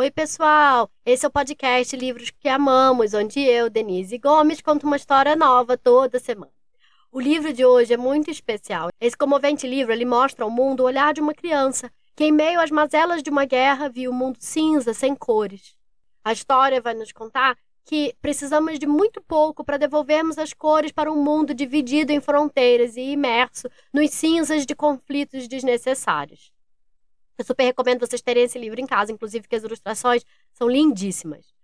Oi, 0.00 0.10
pessoal! 0.10 0.90
Esse 1.04 1.26
é 1.26 1.28
o 1.28 1.30
podcast 1.30 1.94
Livros 1.94 2.30
que 2.30 2.48
Amamos, 2.48 3.12
onde 3.12 3.38
eu, 3.38 3.68
Denise 3.68 4.16
Gomes, 4.16 4.62
conto 4.62 4.86
uma 4.86 4.96
história 4.96 5.36
nova 5.36 5.76
toda 5.76 6.18
semana. 6.18 6.50
O 7.12 7.20
livro 7.20 7.52
de 7.52 7.66
hoje 7.66 7.92
é 7.92 7.98
muito 7.98 8.30
especial. 8.30 8.88
Esse 8.98 9.14
comovente 9.14 9.68
livro 9.68 9.92
ele 9.92 10.06
mostra 10.06 10.42
ao 10.42 10.50
mundo 10.50 10.80
o 10.80 10.84
olhar 10.84 11.12
de 11.12 11.20
uma 11.20 11.34
criança 11.34 11.92
que, 12.16 12.24
em 12.24 12.32
meio 12.32 12.62
às 12.62 12.70
mazelas 12.70 13.22
de 13.22 13.28
uma 13.28 13.44
guerra, 13.44 13.90
viu 13.90 14.10
o 14.10 14.14
mundo 14.14 14.38
cinza, 14.40 14.94
sem 14.94 15.14
cores. 15.14 15.76
A 16.24 16.32
história 16.32 16.80
vai 16.80 16.94
nos 16.94 17.12
contar 17.12 17.58
que 17.84 18.16
precisamos 18.22 18.78
de 18.78 18.86
muito 18.86 19.20
pouco 19.20 19.62
para 19.62 19.76
devolvermos 19.76 20.38
as 20.38 20.54
cores 20.54 20.92
para 20.92 21.12
um 21.12 21.22
mundo 21.22 21.52
dividido 21.52 22.10
em 22.10 22.22
fronteiras 22.22 22.96
e 22.96 23.02
imerso 23.02 23.68
nos 23.92 24.10
cinzas 24.12 24.64
de 24.64 24.74
conflitos 24.74 25.46
desnecessários. 25.46 26.50
Eu 27.40 27.44
super 27.44 27.64
recomendo 27.64 28.00
vocês 28.00 28.20
terem 28.20 28.42
esse 28.42 28.58
livro 28.58 28.78
em 28.78 28.86
casa, 28.86 29.10
inclusive 29.10 29.48
que 29.48 29.56
as 29.56 29.64
ilustrações 29.64 30.22
são 30.52 30.68
lindíssimas. 30.68 31.54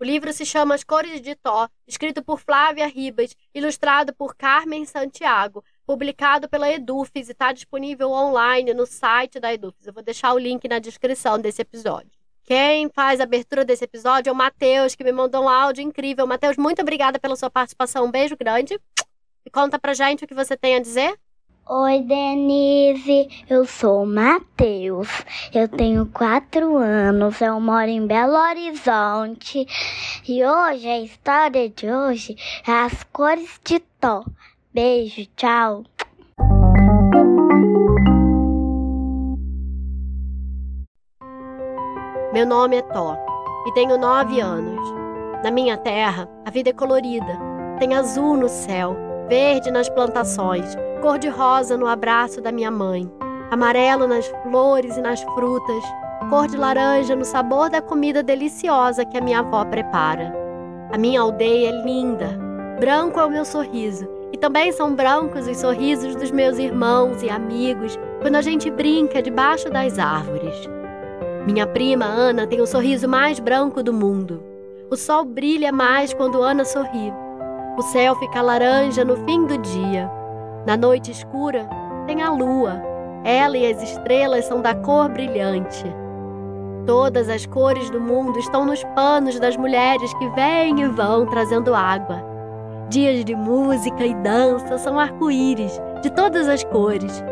O 0.00 0.04
livro 0.04 0.32
se 0.32 0.46
chama 0.46 0.74
As 0.74 0.82
Cores 0.82 1.20
de 1.20 1.34
Tó, 1.34 1.68
escrito 1.86 2.24
por 2.24 2.40
Flávia 2.40 2.86
Ribas, 2.86 3.36
ilustrado 3.54 4.14
por 4.14 4.34
Carmen 4.34 4.86
Santiago, 4.86 5.62
publicado 5.84 6.48
pela 6.48 6.70
Edufis 6.70 7.28
e 7.28 7.32
está 7.32 7.52
disponível 7.52 8.10
online 8.12 8.72
no 8.72 8.86
site 8.86 9.38
da 9.38 9.52
Edufis. 9.52 9.86
Eu 9.86 9.92
vou 9.92 10.02
deixar 10.02 10.32
o 10.32 10.38
link 10.38 10.66
na 10.66 10.78
descrição 10.78 11.38
desse 11.38 11.60
episódio. 11.60 12.10
Quem 12.42 12.88
faz 12.88 13.20
a 13.20 13.24
abertura 13.24 13.62
desse 13.62 13.84
episódio 13.84 14.30
é 14.30 14.32
o 14.32 14.36
Matheus, 14.36 14.94
que 14.94 15.04
me 15.04 15.12
mandou 15.12 15.44
um 15.44 15.48
áudio 15.50 15.82
incrível. 15.82 16.26
Matheus, 16.26 16.56
muito 16.56 16.80
obrigada 16.80 17.18
pela 17.18 17.36
sua 17.36 17.50
participação. 17.50 18.06
Um 18.06 18.10
beijo 18.10 18.38
grande. 18.38 18.80
E 19.44 19.50
conta 19.50 19.78
pra 19.78 19.92
gente 19.92 20.24
o 20.24 20.26
que 20.26 20.34
você 20.34 20.56
tem 20.56 20.76
a 20.76 20.80
dizer. 20.80 21.18
Oi, 21.68 22.00
Denise. 22.02 23.28
Eu 23.50 23.64
sou 23.64 24.04
o 24.04 24.06
Matheus. 24.06 25.08
Eu 25.52 25.66
tenho 25.66 26.06
quatro 26.06 26.76
anos. 26.76 27.40
Eu 27.40 27.60
moro 27.60 27.88
em 27.88 28.06
Belo 28.06 28.36
Horizonte. 28.36 29.66
E 30.28 30.44
hoje, 30.44 30.86
a 30.86 31.00
história 31.00 31.68
de 31.68 31.90
hoje 31.90 32.36
é 32.64 32.70
as 32.70 33.02
cores 33.12 33.60
de 33.64 33.80
Tó. 34.00 34.24
Beijo, 34.72 35.26
tchau. 35.34 35.82
Meu 42.32 42.46
nome 42.46 42.76
é 42.76 42.82
Tó 42.82 43.16
e 43.66 43.72
tenho 43.72 43.98
nove 43.98 44.40
anos. 44.40 44.88
Na 45.42 45.50
minha 45.50 45.76
terra, 45.76 46.28
a 46.44 46.50
vida 46.50 46.70
é 46.70 46.72
colorida. 46.72 47.36
Tem 47.80 47.92
azul 47.92 48.36
no 48.36 48.48
céu, 48.48 48.96
verde 49.28 49.72
nas 49.72 49.88
plantações, 49.88 50.76
cor 51.06 51.20
de 51.20 51.28
rosa 51.28 51.76
no 51.76 51.86
abraço 51.86 52.40
da 52.40 52.50
minha 52.50 52.68
mãe, 52.68 53.08
amarelo 53.52 54.08
nas 54.08 54.26
flores 54.42 54.96
e 54.96 55.00
nas 55.00 55.22
frutas, 55.22 55.84
cor 56.28 56.48
de 56.48 56.56
laranja 56.56 57.14
no 57.14 57.24
sabor 57.24 57.70
da 57.70 57.80
comida 57.80 58.24
deliciosa 58.24 59.04
que 59.04 59.16
a 59.16 59.20
minha 59.20 59.38
avó 59.38 59.64
prepara. 59.64 60.34
A 60.92 60.98
minha 60.98 61.20
aldeia 61.20 61.68
é 61.68 61.84
linda. 61.84 62.36
Branco 62.80 63.20
é 63.20 63.24
o 63.24 63.30
meu 63.30 63.44
sorriso, 63.44 64.08
e 64.32 64.36
também 64.36 64.72
são 64.72 64.96
brancos 64.96 65.46
os 65.46 65.56
sorrisos 65.58 66.16
dos 66.16 66.32
meus 66.32 66.58
irmãos 66.58 67.22
e 67.22 67.30
amigos 67.30 67.96
quando 68.20 68.34
a 68.34 68.42
gente 68.42 68.68
brinca 68.68 69.22
debaixo 69.22 69.70
das 69.70 70.00
árvores. 70.00 70.68
Minha 71.46 71.68
prima 71.68 72.04
Ana 72.04 72.48
tem 72.48 72.60
o 72.60 72.66
sorriso 72.66 73.08
mais 73.08 73.38
branco 73.38 73.80
do 73.80 73.92
mundo. 73.92 74.42
O 74.90 74.96
sol 74.96 75.24
brilha 75.24 75.70
mais 75.70 76.12
quando 76.12 76.42
Ana 76.42 76.64
sorri. 76.64 77.12
O 77.78 77.82
céu 77.82 78.16
fica 78.16 78.42
laranja 78.42 79.04
no 79.04 79.16
fim 79.24 79.46
do 79.46 79.56
dia. 79.58 80.15
Na 80.66 80.76
noite 80.76 81.12
escura, 81.12 81.68
tem 82.08 82.22
a 82.22 82.30
lua. 82.30 82.82
Ela 83.22 83.56
e 83.56 83.70
as 83.70 83.80
estrelas 83.80 84.46
são 84.46 84.60
da 84.60 84.74
cor 84.74 85.08
brilhante. 85.08 85.84
Todas 86.84 87.28
as 87.28 87.46
cores 87.46 87.88
do 87.90 88.00
mundo 88.00 88.36
estão 88.38 88.64
nos 88.64 88.82
panos 88.94 89.38
das 89.38 89.56
mulheres 89.56 90.12
que 90.14 90.28
vêm 90.30 90.80
e 90.80 90.88
vão 90.88 91.24
trazendo 91.26 91.72
água. 91.72 92.20
Dias 92.88 93.24
de 93.24 93.34
música 93.34 94.04
e 94.04 94.14
dança 94.16 94.76
são 94.78 94.98
arco-íris, 94.98 95.80
de 96.02 96.10
todas 96.10 96.48
as 96.48 96.64
cores. 96.64 97.22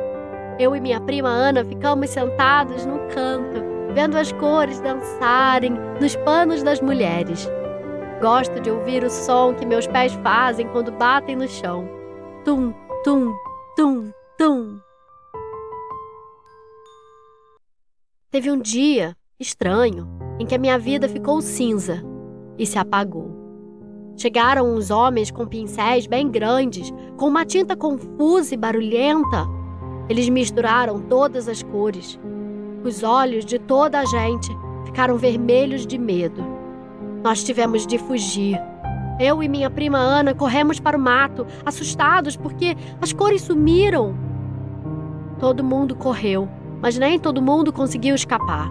Eu 0.59 0.77
e 0.77 0.81
minha 0.81 1.01
prima 1.01 1.29
Ana 1.29 1.65
ficamos 1.65 2.11
sentados 2.11 2.87
no 2.87 2.99
canto, 3.09 3.63
vendo 3.95 4.17
as 4.17 4.31
cores 4.31 4.81
dançarem 4.81 5.73
nos 6.01 6.15
panos 6.17 6.63
das 6.63 6.81
mulheres. 6.81 7.51
Gosto 8.21 8.61
de 8.61 8.71
ouvir 8.71 9.03
o 9.03 9.11
som 9.11 9.55
que 9.55 9.67
meus 9.67 9.89
pés 9.89 10.13
fazem 10.23 10.69
quando 10.69 10.93
batem 10.93 11.35
no 11.35 11.49
chão. 11.49 11.89
Tum, 12.45 12.73
tum, 13.05 13.33
tum, 13.77 14.11
tum. 14.37 14.81
Teve 18.31 18.51
um 18.51 18.61
dia 18.61 19.17
estranho 19.39 20.09
em 20.41 20.47
que 20.47 20.55
a 20.55 20.59
minha 20.59 20.79
vida 20.79 21.09
ficou 21.09 21.41
cinza 21.41 22.03
e 22.59 22.67
se 22.67 22.79
apagou. 22.79 23.31
Chegaram 24.17 24.75
uns 24.75 24.91
homens 24.91 25.31
com 25.31 25.47
pincéis 25.47 26.07
bem 26.07 26.29
grandes, 26.31 26.93
com 27.17 27.29
uma 27.29 27.45
tinta 27.45 27.77
confusa 27.77 28.55
e 28.55 28.57
barulhenta. 28.57 29.47
Eles 30.09 30.29
misturaram 30.29 31.01
todas 31.01 31.49
as 31.49 31.63
cores 31.63 32.19
os 32.85 33.03
olhos 33.03 33.47
de 33.47 33.59
toda 33.59 33.99
a 33.99 34.05
gente 34.05 34.53
ficaram 34.85 35.17
vermelhos 35.17 35.87
de 35.87 35.97
medo. 35.97 36.45
Nós 37.23 37.43
tivemos 37.43 37.87
de 37.87 37.97
fugir. 37.97 38.61
Eu 39.19 39.43
e 39.43 39.49
minha 39.49 39.71
prima 39.71 39.99
Ana 39.99 40.35
corremos 40.35 40.81
para 40.81 40.97
o 40.97 41.01
mato, 41.01 41.47
assustados 41.65 42.37
porque 42.37 42.77
as 43.01 43.13
cores 43.13 43.43
sumiram. 43.43 44.15
Todo 45.39 45.65
mundo 45.65 45.95
correu, 45.95 46.49
mas 46.81 46.99
nem 46.99 47.19
todo 47.19 47.43
mundo 47.43 47.73
conseguiu 47.73 48.15
escapar. 48.15 48.71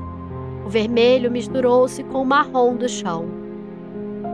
O 0.65 0.69
vermelho 0.69 1.31
misturou-se 1.31 2.03
com 2.03 2.21
o 2.21 2.25
marrom 2.25 2.75
do 2.75 2.87
chão. 2.89 3.25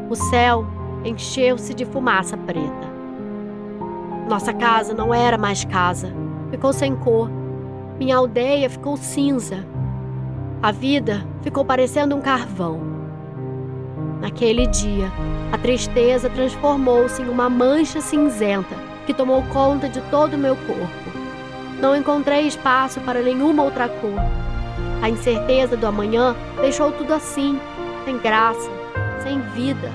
O 0.09 0.15
céu 0.15 0.65
encheu-se 1.03 1.73
de 1.73 1.85
fumaça 1.85 2.37
preta. 2.37 2.89
Nossa 4.27 4.53
casa 4.53 4.93
não 4.93 5.13
era 5.13 5.37
mais 5.37 5.65
casa, 5.65 6.13
ficou 6.51 6.71
sem 6.73 6.95
cor 6.95 7.29
minha 7.99 8.15
aldeia 8.15 8.69
ficou 8.69 8.95
cinza. 8.95 9.65
A 10.63 10.71
vida 10.71 11.27
ficou 11.41 11.65
parecendo 11.65 12.15
um 12.15 12.21
carvão. 12.21 12.88
Naquele 14.19 14.67
dia, 14.67 15.11
a 15.51 15.57
tristeza 15.57 16.29
transformou-se 16.29 17.21
em 17.21 17.29
uma 17.29 17.49
mancha 17.49 18.01
cinzenta 18.01 18.75
que 19.05 19.13
tomou 19.13 19.41
conta 19.43 19.87
de 19.87 20.01
todo 20.11 20.33
o 20.33 20.37
meu 20.37 20.55
corpo. 20.55 21.19
Não 21.81 21.95
encontrei 21.95 22.45
espaço 22.47 22.99
para 23.01 23.21
nenhuma 23.21 23.63
outra 23.63 23.87
cor. 23.87 24.19
A 25.01 25.09
incerteza 25.09 25.77
do 25.77 25.87
amanhã 25.87 26.35
deixou 26.59 26.91
tudo 26.91 27.13
assim, 27.13 27.59
sem 28.03 28.17
graça, 28.17 28.69
sem 29.23 29.39
vida. 29.55 29.89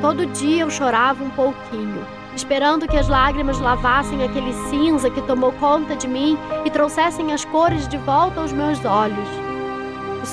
Todo 0.00 0.26
dia 0.26 0.62
eu 0.62 0.70
chorava 0.70 1.22
um 1.22 1.30
pouquinho 1.30 2.04
esperando 2.34 2.86
que 2.86 2.96
as 2.96 3.08
lágrimas 3.08 3.58
lavassem 3.58 4.22
aquele 4.22 4.52
cinza 4.68 5.10
que 5.10 5.22
tomou 5.22 5.52
conta 5.52 5.96
de 5.96 6.06
mim 6.06 6.38
e 6.64 6.70
trouxessem 6.70 7.32
as 7.32 7.44
cores 7.44 7.88
de 7.88 7.96
volta 7.98 8.40
aos 8.40 8.52
meus 8.52 8.84
olhos. 8.84 9.49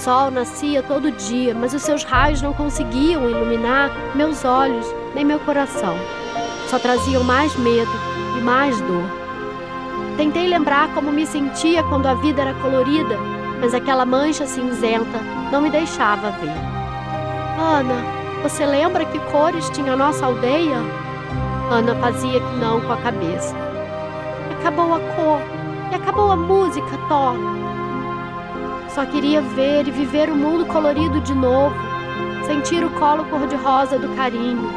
Sol 0.03 0.31
nascia 0.31 0.83
todo 0.83 1.11
dia, 1.11 1.53
mas 1.53 1.73
os 1.73 1.81
seus 1.81 2.03
raios 2.03 2.41
não 2.41 2.53
conseguiam 2.53 3.29
iluminar 3.29 3.91
meus 4.15 4.45
olhos 4.45 4.85
nem 5.13 5.25
meu 5.25 5.39
coração. 5.39 5.95
Só 6.69 6.77
traziam 6.77 7.23
mais 7.23 7.53
medo 7.57 7.91
e 8.37 8.41
mais 8.41 8.79
dor. 8.81 9.03
Tentei 10.15 10.47
lembrar 10.47 10.93
como 10.93 11.11
me 11.11 11.25
sentia 11.25 11.83
quando 11.83 12.05
a 12.05 12.13
vida 12.13 12.43
era 12.43 12.53
colorida, 12.55 13.17
mas 13.59 13.73
aquela 13.73 14.05
mancha 14.05 14.45
cinzenta 14.45 15.19
não 15.51 15.61
me 15.61 15.69
deixava 15.69 16.29
ver. 16.31 16.55
Ana, 17.59 17.95
você 18.43 18.65
lembra 18.65 19.03
que 19.03 19.19
cores 19.31 19.69
tinha 19.71 19.93
a 19.93 19.97
nossa 19.97 20.25
aldeia? 20.25 20.77
Ana 21.71 21.95
fazia 21.95 22.39
que 22.39 22.55
não 22.57 22.79
com 22.81 22.93
a 22.93 22.97
cabeça. 22.97 23.55
Acabou 24.59 24.93
a 24.93 24.99
cor 24.99 25.41
e 25.91 25.95
acabou 25.95 26.31
a 26.31 26.35
música, 26.37 26.97
Thor. 27.09 27.56
Só 28.97 29.05
queria 29.05 29.43
ver 29.43 29.87
e 29.87 29.91
viver 29.91 30.27
o 30.27 30.35
mundo 30.35 30.65
colorido 30.65 31.21
de 31.21 31.31
novo, 31.31 31.75
sentir 32.47 32.83
o 32.83 32.89
colo 32.89 33.25
cor-de-rosa 33.25 33.99
do 33.99 34.09
carinho, 34.15 34.71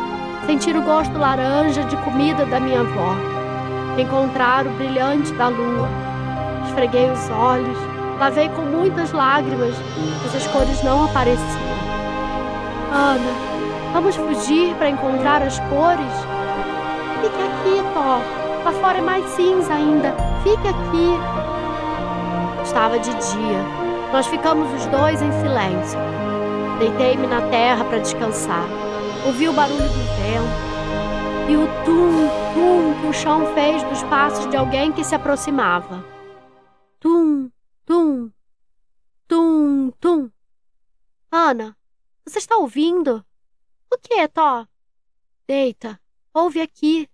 sentir 0.44 0.76
o 0.76 0.82
gosto 0.82 1.16
laranja 1.16 1.82
de 1.84 1.96
comida 1.96 2.44
da 2.44 2.60
minha 2.60 2.80
avó, 2.80 3.14
encontrar 3.96 4.66
o 4.66 4.70
brilhante 4.72 5.32
da 5.32 5.48
lua. 5.48 5.88
Esfreguei 6.66 7.10
os 7.10 7.30
olhos, 7.30 7.78
lavei 8.18 8.50
com 8.50 8.60
muitas 8.60 9.10
lágrimas, 9.10 9.74
mas 10.22 10.36
as 10.36 10.46
cores 10.48 10.82
não 10.84 11.06
apareciam. 11.06 11.40
Ana, 12.92 13.32
vamos 13.94 14.16
fugir 14.16 14.74
para 14.74 14.90
encontrar 14.90 15.40
as 15.40 15.58
cores? 15.60 16.12
Fique 17.22 17.42
aqui, 17.42 17.82
Thor. 17.94 18.20
Lá 18.66 18.72
fora 18.82 18.98
é 18.98 19.00
mais 19.00 19.24
cinza 19.30 19.72
ainda. 19.72 20.14
Fique 20.42 20.68
aqui. 20.68 21.18
Estava 22.62 22.98
de 22.98 23.14
dia. 23.14 23.89
Nós 24.12 24.26
ficamos 24.26 24.72
os 24.72 24.86
dois 24.86 25.22
em 25.22 25.30
silêncio. 25.32 25.98
Deitei-me 26.80 27.28
na 27.28 27.48
terra 27.48 27.84
para 27.84 27.98
descansar. 27.98 28.66
Ouvi 29.24 29.48
o 29.48 29.52
barulho 29.52 29.78
do 29.78 29.88
vento 30.16 30.70
e 31.50 31.56
o 31.56 31.66
tum-tum 31.84 33.00
que 33.00 33.06
o 33.06 33.12
chão 33.12 33.54
fez 33.54 33.82
dos 33.84 34.02
passos 34.04 34.50
de 34.50 34.56
alguém 34.56 34.92
que 34.92 35.04
se 35.04 35.14
aproximava. 35.14 36.04
Tum, 36.98 37.50
tum, 37.86 38.30
tum, 39.28 39.90
tum. 40.00 40.30
Ana, 41.30 41.76
você 42.26 42.38
está 42.38 42.56
ouvindo? 42.56 43.24
O 43.92 43.96
que, 43.96 44.26
Tó? 44.28 44.66
Deita, 45.46 46.00
ouve 46.34 46.60
aqui. 46.60 47.08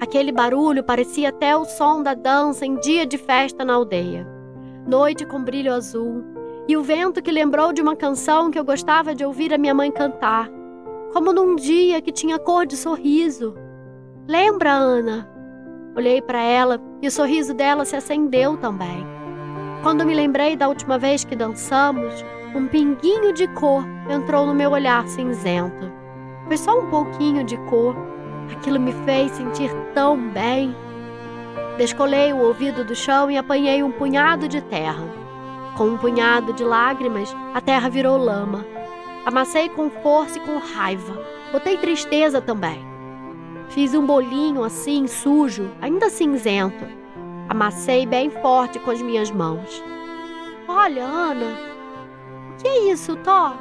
Aquele 0.00 0.32
barulho 0.32 0.82
parecia 0.82 1.28
até 1.28 1.56
o 1.56 1.64
som 1.64 2.02
da 2.02 2.14
dança 2.14 2.66
em 2.66 2.78
dia 2.80 3.06
de 3.06 3.18
festa 3.18 3.64
na 3.64 3.74
aldeia. 3.74 4.39
Noite 4.86 5.24
com 5.26 5.42
brilho 5.42 5.72
azul, 5.72 6.24
e 6.66 6.76
o 6.76 6.82
vento 6.82 7.22
que 7.22 7.30
lembrou 7.30 7.72
de 7.72 7.82
uma 7.82 7.96
canção 7.96 8.50
que 8.50 8.58
eu 8.58 8.64
gostava 8.64 9.14
de 9.14 9.24
ouvir 9.24 9.52
a 9.52 9.58
minha 9.58 9.74
mãe 9.74 9.90
cantar, 9.90 10.48
como 11.12 11.32
num 11.32 11.56
dia 11.56 12.00
que 12.00 12.12
tinha 12.12 12.38
cor 12.38 12.66
de 12.66 12.76
sorriso. 12.76 13.54
Lembra, 14.26 14.72
Ana? 14.72 15.28
Olhei 15.96 16.22
para 16.22 16.40
ela 16.40 16.80
e 17.02 17.08
o 17.08 17.10
sorriso 17.10 17.52
dela 17.52 17.84
se 17.84 17.96
acendeu 17.96 18.56
também. 18.56 19.04
Quando 19.82 20.04
me 20.04 20.14
lembrei 20.14 20.56
da 20.56 20.68
última 20.68 20.98
vez 20.98 21.24
que 21.24 21.34
dançamos, 21.34 22.24
um 22.54 22.66
pinguinho 22.66 23.32
de 23.32 23.48
cor 23.48 23.84
entrou 24.08 24.46
no 24.46 24.54
meu 24.54 24.70
olhar 24.70 25.06
cinzento. 25.08 25.90
Foi 26.46 26.56
só 26.56 26.78
um 26.78 26.90
pouquinho 26.90 27.44
de 27.44 27.56
cor. 27.68 27.96
Aquilo 28.52 28.78
me 28.78 28.92
fez 29.04 29.32
sentir 29.32 29.70
tão 29.94 30.16
bem. 30.30 30.74
Descolei 31.80 32.30
o 32.30 32.42
ouvido 32.42 32.84
do 32.84 32.94
chão 32.94 33.30
e 33.30 33.38
apanhei 33.38 33.82
um 33.82 33.90
punhado 33.90 34.46
de 34.46 34.60
terra. 34.60 35.02
Com 35.78 35.84
um 35.84 35.96
punhado 35.96 36.52
de 36.52 36.62
lágrimas, 36.62 37.34
a 37.54 37.60
terra 37.62 37.88
virou 37.88 38.18
lama. 38.18 38.66
Amassei 39.24 39.70
com 39.70 39.88
força 39.88 40.36
e 40.36 40.42
com 40.42 40.58
raiva. 40.58 41.18
Botei 41.50 41.78
tristeza 41.78 42.38
também. 42.38 42.84
Fiz 43.70 43.94
um 43.94 44.04
bolinho 44.04 44.62
assim, 44.62 45.06
sujo, 45.06 45.70
ainda 45.80 46.10
cinzento. 46.10 46.84
Amassei 47.48 48.04
bem 48.04 48.28
forte 48.28 48.78
com 48.78 48.90
as 48.90 49.00
minhas 49.00 49.30
mãos. 49.30 49.82
Olha, 50.68 51.02
Ana. 51.02 51.56
O 52.52 52.62
que 52.62 52.68
é 52.68 52.92
isso, 52.92 53.16
Thó? 53.16 53.54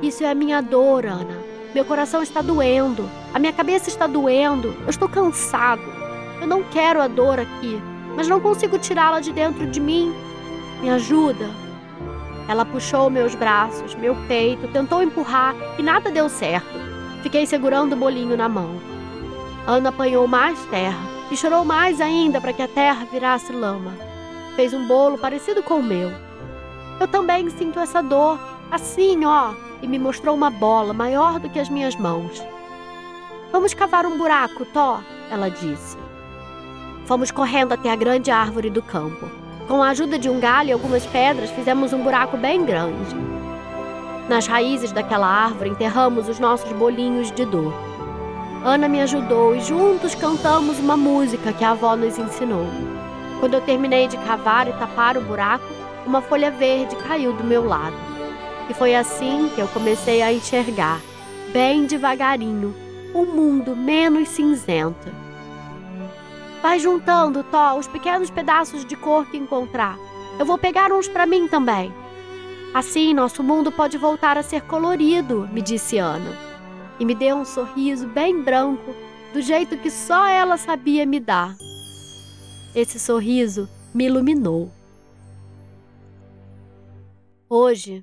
Isso 0.00 0.24
é 0.24 0.30
a 0.30 0.34
minha 0.34 0.62
dor, 0.62 1.04
Ana. 1.04 1.36
Meu 1.74 1.84
coração 1.84 2.22
está 2.22 2.40
doendo. 2.40 3.06
A 3.34 3.38
minha 3.38 3.52
cabeça 3.52 3.90
está 3.90 4.06
doendo. 4.06 4.74
Eu 4.84 4.88
estou 4.88 5.10
cansado. 5.10 6.03
Eu 6.44 6.48
não 6.48 6.62
quero 6.62 7.00
a 7.00 7.08
dor 7.08 7.40
aqui, 7.40 7.82
mas 8.14 8.28
não 8.28 8.38
consigo 8.38 8.78
tirá-la 8.78 9.18
de 9.18 9.32
dentro 9.32 9.66
de 9.66 9.80
mim. 9.80 10.14
Me 10.82 10.90
ajuda. 10.90 11.48
Ela 12.46 12.66
puxou 12.66 13.08
meus 13.08 13.34
braços, 13.34 13.94
meu 13.94 14.14
peito, 14.28 14.68
tentou 14.68 15.02
empurrar 15.02 15.54
e 15.78 15.82
nada 15.82 16.10
deu 16.10 16.28
certo. 16.28 16.68
Fiquei 17.22 17.46
segurando 17.46 17.94
o 17.94 17.96
bolinho 17.96 18.36
na 18.36 18.46
mão. 18.46 18.78
Ana 19.66 19.88
apanhou 19.88 20.28
mais 20.28 20.62
terra 20.66 20.98
e 21.30 21.36
chorou 21.36 21.64
mais 21.64 21.98
ainda 21.98 22.42
para 22.42 22.52
que 22.52 22.60
a 22.60 22.68
terra 22.68 23.06
virasse 23.10 23.50
lama. 23.50 23.94
Fez 24.54 24.74
um 24.74 24.86
bolo 24.86 25.16
parecido 25.16 25.62
com 25.62 25.78
o 25.78 25.82
meu. 25.82 26.12
Eu 27.00 27.08
também 27.08 27.48
sinto 27.48 27.80
essa 27.80 28.02
dor, 28.02 28.38
assim, 28.70 29.24
ó, 29.24 29.54
e 29.80 29.88
me 29.88 29.98
mostrou 29.98 30.34
uma 30.34 30.50
bola 30.50 30.92
maior 30.92 31.40
do 31.40 31.48
que 31.48 31.58
as 31.58 31.70
minhas 31.70 31.96
mãos. 31.96 32.44
Vamos 33.50 33.72
cavar 33.72 34.04
um 34.04 34.18
buraco, 34.18 34.66
Tó, 34.66 35.00
ela 35.30 35.48
disse. 35.48 36.04
Fomos 37.06 37.30
correndo 37.30 37.72
até 37.72 37.90
a 37.90 37.96
grande 37.96 38.30
árvore 38.30 38.70
do 38.70 38.80
campo. 38.80 39.28
Com 39.68 39.82
a 39.82 39.90
ajuda 39.90 40.18
de 40.18 40.30
um 40.30 40.40
galho 40.40 40.70
e 40.70 40.72
algumas 40.72 41.04
pedras, 41.04 41.50
fizemos 41.50 41.92
um 41.92 42.02
buraco 42.02 42.36
bem 42.36 42.64
grande. 42.64 43.14
Nas 44.28 44.46
raízes 44.46 44.90
daquela 44.90 45.26
árvore 45.26 45.70
enterramos 45.70 46.28
os 46.28 46.38
nossos 46.38 46.72
bolinhos 46.72 47.30
de 47.30 47.44
dor. 47.44 47.74
Ana 48.64 48.88
me 48.88 49.02
ajudou 49.02 49.54
e 49.54 49.60
juntos 49.60 50.14
cantamos 50.14 50.78
uma 50.78 50.96
música 50.96 51.52
que 51.52 51.62
a 51.62 51.72
avó 51.72 51.94
nos 51.94 52.18
ensinou. 52.18 52.66
Quando 53.38 53.54
eu 53.54 53.60
terminei 53.60 54.08
de 54.08 54.16
cavar 54.18 54.66
e 54.66 54.72
tapar 54.72 55.18
o 55.18 55.20
buraco, 55.20 55.64
uma 56.06 56.22
folha 56.22 56.50
verde 56.50 56.96
caiu 56.96 57.34
do 57.34 57.44
meu 57.44 57.66
lado. 57.66 57.96
E 58.70 58.72
foi 58.72 58.94
assim 58.94 59.50
que 59.54 59.60
eu 59.60 59.68
comecei 59.68 60.22
a 60.22 60.32
enxergar, 60.32 61.02
bem 61.52 61.84
devagarinho, 61.84 62.74
um 63.14 63.26
mundo 63.26 63.76
menos 63.76 64.30
cinzento. 64.30 65.23
Vai 66.64 66.78
juntando, 66.78 67.44
Tó, 67.44 67.76
os 67.76 67.86
pequenos 67.86 68.30
pedaços 68.30 68.86
de 68.86 68.96
cor 68.96 69.26
que 69.26 69.36
encontrar. 69.36 69.98
Eu 70.38 70.46
vou 70.46 70.56
pegar 70.56 70.90
uns 70.90 71.06
para 71.06 71.26
mim 71.26 71.46
também. 71.46 71.92
Assim, 72.72 73.12
nosso 73.12 73.42
mundo 73.42 73.70
pode 73.70 73.98
voltar 73.98 74.38
a 74.38 74.42
ser 74.42 74.62
colorido, 74.62 75.46
me 75.52 75.60
disse 75.60 75.98
Ana 75.98 76.34
e 76.98 77.04
me 77.04 77.14
deu 77.14 77.36
um 77.36 77.44
sorriso 77.44 78.06
bem 78.06 78.40
branco, 78.40 78.94
do 79.34 79.42
jeito 79.42 79.76
que 79.76 79.90
só 79.90 80.26
ela 80.26 80.56
sabia 80.56 81.04
me 81.04 81.20
dar. 81.20 81.54
Esse 82.74 82.98
sorriso 82.98 83.68
me 83.92 84.06
iluminou. 84.06 84.70
Hoje, 87.46 88.02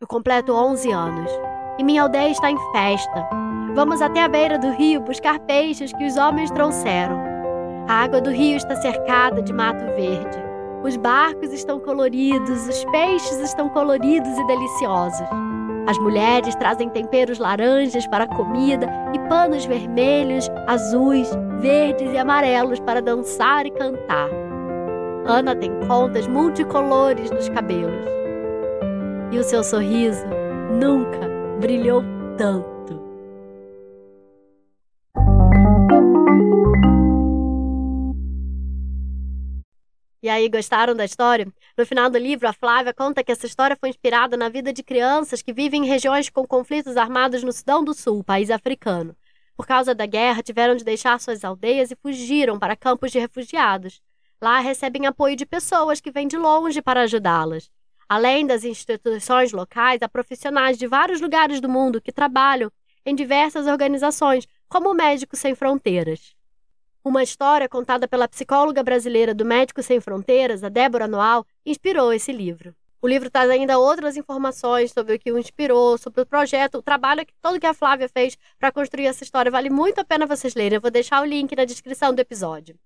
eu 0.00 0.06
completo 0.06 0.52
11 0.52 0.92
anos 0.92 1.30
e 1.76 1.82
minha 1.82 2.02
aldeia 2.02 2.30
está 2.30 2.52
em 2.52 2.58
festa. 2.70 3.28
Vamos 3.74 4.00
até 4.00 4.22
a 4.22 4.28
beira 4.28 4.60
do 4.60 4.70
rio 4.70 5.00
buscar 5.00 5.40
peixes 5.40 5.92
que 5.92 6.06
os 6.06 6.16
homens 6.16 6.52
trouxeram. 6.52 7.35
A 7.88 8.02
água 8.02 8.20
do 8.20 8.30
rio 8.30 8.56
está 8.56 8.74
cercada 8.76 9.40
de 9.40 9.52
mato 9.52 9.84
verde. 9.94 10.38
Os 10.82 10.96
barcos 10.96 11.52
estão 11.52 11.78
coloridos, 11.78 12.68
os 12.68 12.84
peixes 12.86 13.38
estão 13.38 13.68
coloridos 13.68 14.36
e 14.36 14.46
deliciosos. 14.46 15.26
As 15.86 15.96
mulheres 15.98 16.56
trazem 16.56 16.88
temperos 16.88 17.38
laranjas 17.38 18.04
para 18.08 18.24
a 18.24 18.28
comida 18.28 18.88
e 19.14 19.18
panos 19.28 19.64
vermelhos, 19.66 20.50
azuis, 20.66 21.30
verdes 21.60 22.12
e 22.12 22.18
amarelos 22.18 22.80
para 22.80 23.00
dançar 23.00 23.66
e 23.66 23.70
cantar. 23.70 24.30
Ana 25.24 25.54
tem 25.54 25.70
contas 25.86 26.26
multicolores 26.26 27.30
nos 27.30 27.48
cabelos. 27.48 28.04
E 29.30 29.38
o 29.38 29.44
seu 29.44 29.62
sorriso 29.62 30.24
nunca 30.80 31.20
brilhou 31.60 32.02
tanto. 32.36 32.75
E 40.22 40.28
aí, 40.28 40.48
gostaram 40.48 40.94
da 40.94 41.04
história? 41.04 41.46
No 41.76 41.84
final 41.84 42.08
do 42.08 42.16
livro, 42.16 42.48
a 42.48 42.52
Flávia 42.52 42.94
conta 42.94 43.22
que 43.22 43.30
essa 43.30 43.46
história 43.46 43.76
foi 43.78 43.90
inspirada 43.90 44.36
na 44.36 44.48
vida 44.48 44.72
de 44.72 44.82
crianças 44.82 45.42
que 45.42 45.52
vivem 45.52 45.84
em 45.84 45.88
regiões 45.88 46.30
com 46.30 46.46
conflitos 46.46 46.96
armados 46.96 47.42
no 47.42 47.52
Sudão 47.52 47.84
do 47.84 47.92
Sul, 47.92 48.24
país 48.24 48.50
africano. 48.50 49.14
Por 49.56 49.66
causa 49.66 49.94
da 49.94 50.06
guerra, 50.06 50.42
tiveram 50.42 50.74
de 50.74 50.84
deixar 50.84 51.20
suas 51.20 51.44
aldeias 51.44 51.90
e 51.90 51.96
fugiram 51.96 52.58
para 52.58 52.76
campos 52.76 53.12
de 53.12 53.18
refugiados. 53.18 54.00
Lá 54.40 54.58
recebem 54.58 55.06
apoio 55.06 55.36
de 55.36 55.46
pessoas 55.46 56.00
que 56.00 56.10
vêm 56.10 56.26
de 56.26 56.36
longe 56.36 56.82
para 56.82 57.02
ajudá-las. 57.02 57.70
Além 58.08 58.46
das 58.46 58.64
instituições 58.64 59.52
locais, 59.52 60.02
há 60.02 60.08
profissionais 60.08 60.78
de 60.78 60.86
vários 60.86 61.20
lugares 61.20 61.60
do 61.60 61.68
mundo 61.68 62.00
que 62.00 62.12
trabalham 62.12 62.70
em 63.04 63.14
diversas 63.14 63.66
organizações, 63.66 64.46
como 64.68 64.94
Médicos 64.94 65.40
Sem 65.40 65.54
Fronteiras. 65.54 66.34
Uma 67.06 67.22
história 67.22 67.68
contada 67.68 68.08
pela 68.08 68.26
psicóloga 68.26 68.82
brasileira 68.82 69.32
do 69.32 69.44
Médicos 69.44 69.86
Sem 69.86 70.00
Fronteiras, 70.00 70.64
a 70.64 70.68
Débora 70.68 71.06
Noal, 71.06 71.46
inspirou 71.64 72.12
esse 72.12 72.32
livro. 72.32 72.74
O 73.00 73.06
livro 73.06 73.30
traz 73.30 73.48
ainda 73.48 73.78
outras 73.78 74.16
informações 74.16 74.90
sobre 74.90 75.14
o 75.14 75.18
que 75.20 75.30
o 75.30 75.38
inspirou, 75.38 75.96
sobre 75.96 76.22
o 76.22 76.26
projeto, 76.26 76.78
o 76.78 76.82
trabalho 76.82 77.24
que 77.24 77.32
todo 77.40 77.60
que 77.60 77.66
a 77.66 77.72
Flávia 77.72 78.08
fez 78.08 78.36
para 78.58 78.72
construir 78.72 79.06
essa 79.06 79.22
história. 79.22 79.52
Vale 79.52 79.70
muito 79.70 80.00
a 80.00 80.04
pena 80.04 80.26
vocês 80.26 80.56
lerem. 80.56 80.78
Eu 80.78 80.80
vou 80.80 80.90
deixar 80.90 81.22
o 81.22 81.24
link 81.24 81.54
na 81.54 81.64
descrição 81.64 82.12
do 82.12 82.18
episódio. 82.18 82.76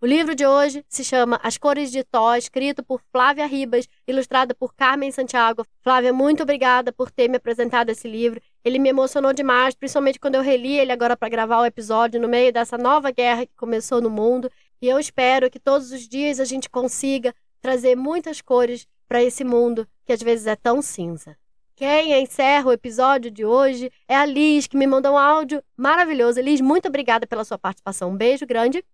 O 0.00 0.06
livro 0.06 0.32
de 0.32 0.46
hoje 0.46 0.84
se 0.88 1.02
chama 1.02 1.40
As 1.42 1.58
Cores 1.58 1.90
de 1.90 2.04
Tó, 2.04 2.36
escrito 2.36 2.84
por 2.84 3.02
Flávia 3.10 3.44
Ribas, 3.46 3.88
ilustrado 4.06 4.54
por 4.54 4.72
Carmen 4.72 5.10
Santiago. 5.10 5.66
Flávia, 5.82 6.12
muito 6.12 6.44
obrigada 6.44 6.92
por 6.92 7.10
ter 7.10 7.26
me 7.26 7.36
apresentado 7.36 7.90
esse 7.90 8.06
livro. 8.06 8.40
Ele 8.64 8.78
me 8.78 8.90
emocionou 8.90 9.32
demais, 9.32 9.74
principalmente 9.74 10.20
quando 10.20 10.36
eu 10.36 10.40
reli 10.40 10.78
ele 10.78 10.92
agora 10.92 11.16
para 11.16 11.28
gravar 11.28 11.62
o 11.62 11.64
episódio 11.64 12.20
no 12.20 12.28
meio 12.28 12.52
dessa 12.52 12.78
nova 12.78 13.10
guerra 13.10 13.44
que 13.44 13.56
começou 13.56 14.00
no 14.00 14.08
mundo. 14.08 14.48
E 14.80 14.86
eu 14.86 15.00
espero 15.00 15.50
que 15.50 15.58
todos 15.58 15.90
os 15.90 16.06
dias 16.06 16.38
a 16.38 16.44
gente 16.44 16.70
consiga 16.70 17.34
trazer 17.60 17.96
muitas 17.96 18.40
cores 18.40 18.86
para 19.08 19.20
esse 19.20 19.42
mundo 19.42 19.84
que 20.06 20.12
às 20.12 20.22
vezes 20.22 20.46
é 20.46 20.54
tão 20.54 20.80
cinza. 20.80 21.36
Quem 21.74 22.12
encerra 22.22 22.68
o 22.68 22.72
episódio 22.72 23.32
de 23.32 23.44
hoje 23.44 23.90
é 24.06 24.14
a 24.14 24.24
Liz, 24.24 24.68
que 24.68 24.76
me 24.76 24.86
mandou 24.86 25.14
um 25.14 25.18
áudio 25.18 25.60
maravilhoso. 25.76 26.40
Liz, 26.40 26.60
muito 26.60 26.86
obrigada 26.86 27.26
pela 27.26 27.44
sua 27.44 27.58
participação. 27.58 28.10
Um 28.10 28.16
beijo 28.16 28.46
grande. 28.46 28.84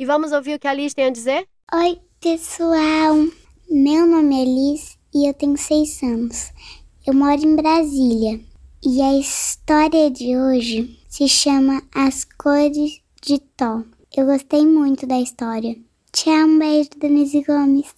E 0.00 0.06
vamos 0.06 0.32
ouvir 0.32 0.54
o 0.54 0.58
que 0.58 0.66
a 0.66 0.72
Liz 0.72 0.94
tem 0.94 1.04
a 1.04 1.10
dizer? 1.10 1.46
Oi, 1.74 2.00
pessoal. 2.22 3.16
Meu 3.70 4.06
nome 4.06 4.40
é 4.40 4.44
Liz 4.46 4.96
e 5.14 5.28
eu 5.28 5.34
tenho 5.34 5.58
seis 5.58 6.02
anos. 6.02 6.50
Eu 7.06 7.12
moro 7.12 7.38
em 7.38 7.54
Brasília. 7.54 8.40
E 8.82 9.02
a 9.02 9.18
história 9.18 10.10
de 10.10 10.38
hoje 10.38 10.98
se 11.06 11.28
chama 11.28 11.82
As 11.94 12.24
Cores 12.24 13.02
de 13.20 13.40
Tó. 13.58 13.84
Eu 14.16 14.24
gostei 14.24 14.64
muito 14.64 15.06
da 15.06 15.20
história. 15.20 15.76
Tchau, 16.10 16.46
um 16.46 16.58
beijo, 16.58 16.88
Denise 16.98 17.44
Gomes. 17.44 17.92